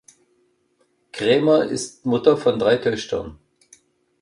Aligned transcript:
Kraemer 1.11 1.63
ist 1.65 2.07
Mutter 2.07 2.35
von 2.35 2.57
drei 2.57 2.77
Töchtern. 2.77 3.37